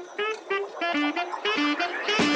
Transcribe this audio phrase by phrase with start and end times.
[0.00, 0.20] Thank
[2.20, 2.27] you.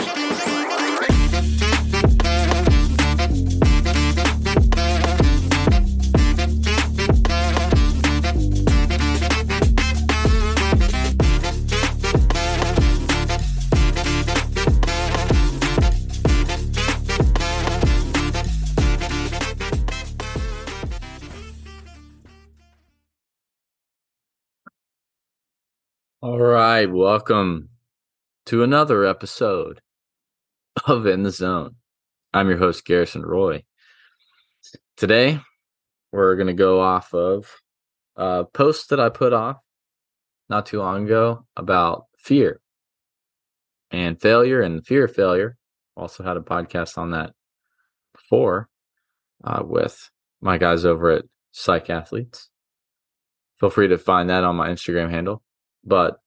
[26.25, 27.71] All right, welcome
[28.47, 29.81] to another episode
[30.87, 31.75] of In the Zone.
[32.33, 33.65] I'm your host, Garrison Roy.
[34.97, 35.41] Today,
[36.13, 37.53] we're going to go off of
[38.15, 39.57] a post that I put off
[40.49, 42.61] not too long ago about fear
[43.91, 45.57] and failure and fear of failure.
[45.97, 47.33] Also had a podcast on that
[48.15, 48.69] before
[49.43, 50.09] uh, with
[50.41, 52.49] my guys over at Psych Athletes.
[53.59, 55.43] Feel free to find that on my Instagram handle
[55.85, 56.19] but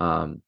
[0.00, 0.42] um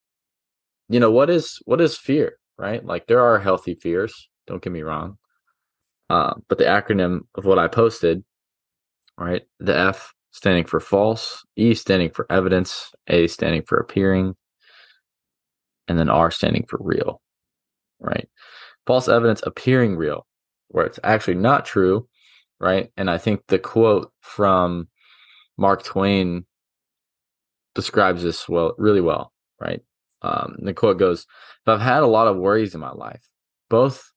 [0.89, 2.85] you know what is what is fear right?
[2.85, 5.17] Like there are healthy fears don't get me wrong
[6.09, 8.23] uh, but the acronym of what i posted
[9.17, 14.35] right the f standing for false e standing for evidence a standing for appearing
[15.87, 17.21] and then r standing for real
[17.99, 18.27] right?
[18.85, 20.27] False evidence appearing real
[20.69, 22.07] where it's actually not true
[22.59, 22.91] right?
[22.97, 24.87] And i think the quote from
[25.57, 26.45] mark twain
[27.75, 29.81] describes this well, really well, right?
[30.21, 31.21] Um, the quote goes,
[31.61, 33.27] "If I've had a lot of worries in my life,
[33.69, 34.11] both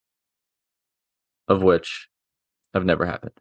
[1.48, 2.08] of which
[2.74, 3.32] have never happened."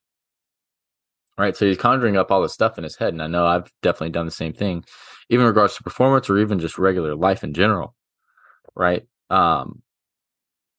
[1.37, 3.69] Right, so he's conjuring up all this stuff in his head, and I know I've
[3.81, 4.85] definitely done the same thing,
[5.29, 7.93] even in regards to performance or even just regular life in general.
[8.75, 9.81] Right, um,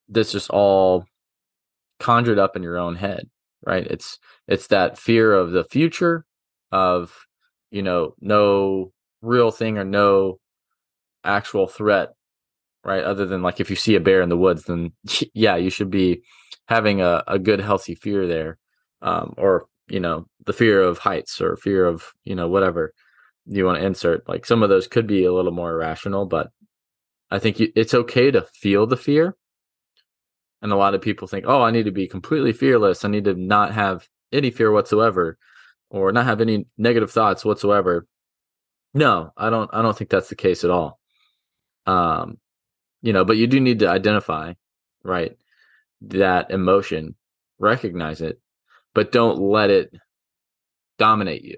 [0.09, 1.05] this just all
[1.99, 3.29] conjured up in your own head.
[3.65, 6.25] Right, it's it's that fear of the future,
[6.71, 7.15] of
[7.71, 10.39] you know, no real thing or no
[11.23, 12.13] actual threat,
[12.83, 13.03] right?
[13.03, 14.91] Other than like if you see a bear in the woods, then
[15.33, 16.21] yeah, you should be
[16.67, 18.57] having a, a good, healthy fear there.
[19.01, 22.93] Um, or, you know, the fear of heights or fear of, you know, whatever
[23.45, 24.27] you want to insert.
[24.27, 26.49] Like some of those could be a little more irrational, but
[27.29, 29.35] I think you, it's okay to feel the fear.
[30.61, 33.05] And a lot of people think, oh, I need to be completely fearless.
[33.05, 35.37] I need to not have any fear whatsoever
[35.89, 38.07] or not have any negative thoughts whatsoever.
[38.97, 40.99] No, I don't I don't think that's the case at all.
[41.85, 42.39] Um
[43.03, 44.53] you know, but you do need to identify,
[45.03, 45.37] right,
[46.01, 47.13] that emotion,
[47.59, 48.41] recognize it,
[48.95, 49.93] but don't let it
[50.97, 51.57] dominate you.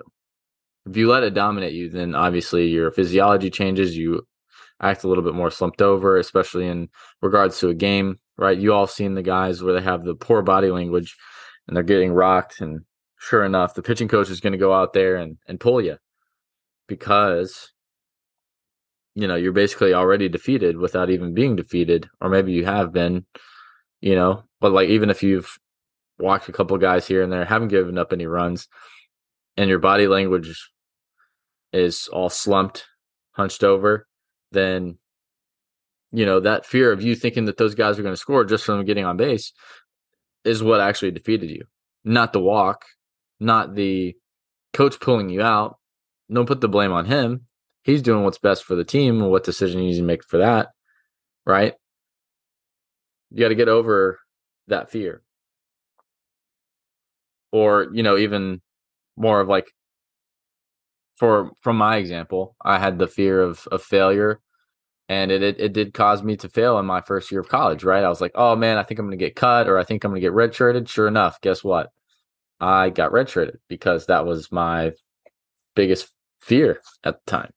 [0.86, 4.28] If you let it dominate you, then obviously your physiology changes, you
[4.82, 6.90] act a little bit more slumped over, especially in
[7.22, 8.58] regards to a game, right?
[8.58, 11.16] You all seen the guys where they have the poor body language
[11.68, 12.82] and they're getting rocked and
[13.18, 15.98] sure enough, the pitching coach is going to go out there and, and pull you
[16.90, 17.72] because
[19.16, 23.26] you know you're basically already defeated without even being defeated or maybe you have been
[24.02, 25.58] you know but like even if you've
[26.20, 28.68] walked a couple guys here and there haven't given up any runs
[29.56, 30.70] and your body language
[31.72, 32.86] is all slumped
[33.32, 34.06] hunched over
[34.52, 34.98] then
[36.12, 38.66] you know that fear of you thinking that those guys are going to score just
[38.66, 39.54] from getting on base
[40.44, 41.64] is what actually defeated you.
[42.04, 42.86] Not the walk
[43.40, 44.16] not the
[44.74, 45.79] coach pulling you out
[46.32, 47.46] don't put the blame on him.
[47.84, 50.70] He's doing what's best for the team and what decision he's make for that.
[51.46, 51.74] Right.
[53.32, 54.20] You got to get over
[54.68, 55.24] that fear.
[57.52, 58.62] Or, you know, even
[59.18, 59.68] more of like
[61.18, 64.40] for from my example, I had the fear of of failure
[65.10, 67.84] and it, it, it did cause me to fail in my first year of college,
[67.84, 68.04] right?
[68.04, 70.12] I was like, oh man, I think I'm gonna get cut or I think I'm
[70.12, 70.88] gonna get redshirted.
[70.88, 71.92] Sure enough, guess what?
[72.60, 74.92] I got redshirted because that was my
[75.76, 76.10] biggest
[76.42, 77.52] fear at the time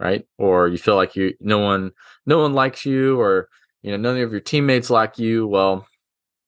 [0.00, 0.24] right?
[0.38, 1.92] Or you feel like you no one
[2.26, 3.48] no one likes you or
[3.82, 5.86] you know none of your teammates like you well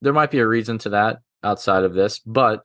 [0.00, 2.62] there might be a reason to that outside of this but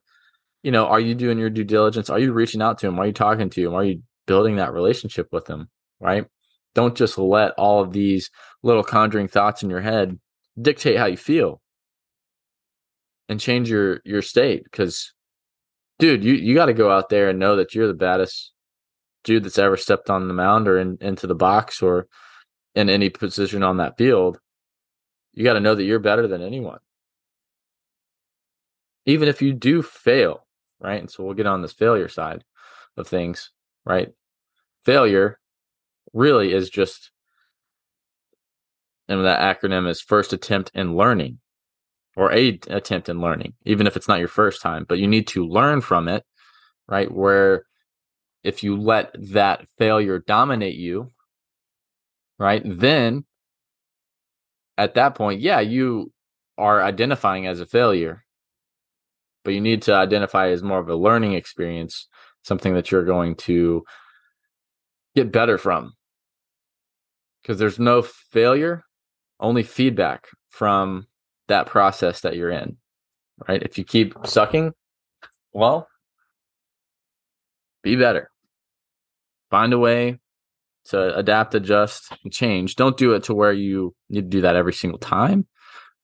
[0.64, 2.10] you know are you doing your due diligence?
[2.10, 4.74] Are you reaching out to them are you talking to them are you building that
[4.74, 5.70] relationship with them
[6.00, 6.26] right?
[6.74, 8.30] Don't just let all of these
[8.64, 10.18] little conjuring thoughts in your head
[10.60, 11.62] dictate how you feel
[13.28, 15.14] and change your your state because
[16.00, 18.52] dude, you, you got to go out there and know that you're the baddest
[19.24, 22.08] dude that's ever stepped on the mound or in, into the box or
[22.76, 24.40] in any position on that field.
[25.34, 26.80] You got to know that you're better than anyone.
[29.06, 30.46] Even if you do fail,
[30.80, 31.00] right?
[31.00, 32.44] And so we'll get on this failure side
[32.98, 33.52] of things,
[33.86, 34.10] right?
[34.84, 35.40] Failure
[36.14, 37.12] really is just,
[39.08, 41.40] and that acronym is first attempt in learning
[42.18, 45.28] or a attempt in learning, even if it's not your first time, but you need
[45.28, 46.26] to learn from it,
[46.88, 47.10] right?
[47.12, 47.64] Where
[48.44, 51.12] if you let that failure dominate you,
[52.40, 52.64] right?
[52.66, 53.24] Then
[54.80, 56.12] at that point, yeah, you
[56.58, 58.26] are identifying as a failure,
[59.46, 62.08] but you need to identify as more of a learning experience,
[62.42, 63.84] something that you're going to
[65.16, 65.94] get better from.
[67.44, 68.86] Because there's no failure,
[69.40, 71.06] only feedback from
[71.48, 72.78] that process that you're in,
[73.48, 73.62] right?
[73.62, 74.74] If you keep sucking,
[75.54, 75.88] well,
[77.84, 78.30] be better.
[79.50, 80.20] Find a way
[80.86, 82.76] to adapt, adjust, and change.
[82.76, 85.48] Don't do it to where you need to do that every single time,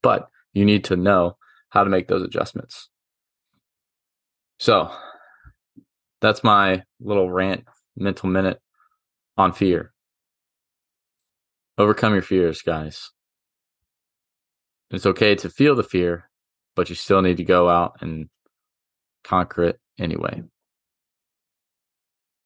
[0.01, 1.38] but you need to know
[1.69, 2.89] how to make those adjustments.
[4.60, 4.92] So
[6.22, 7.66] that's my little rant,
[7.98, 8.62] mental minute
[9.38, 9.94] on fear.
[11.78, 13.10] Overcome your fears, guys.
[14.94, 16.30] It's okay to feel the fear,
[16.75, 18.30] but you still need to go out and
[19.24, 20.36] conquer it anyway.
[20.36, 20.50] Mm.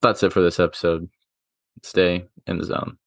[0.02, 1.10] That's it for this episode.
[1.84, 2.98] Stay in the zone.